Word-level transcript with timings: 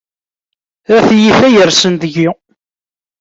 A 0.95 0.97
tiyita 1.07 1.47
yersen 1.49 1.93
deg-i! 2.01 2.29